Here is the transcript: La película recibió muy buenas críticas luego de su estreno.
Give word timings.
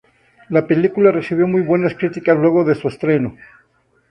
La 0.49 0.65
película 0.65 1.11
recibió 1.11 1.45
muy 1.45 1.61
buenas 1.61 1.93
críticas 1.93 2.35
luego 2.35 2.63
de 2.63 2.73
su 2.73 2.87
estreno. 2.87 3.37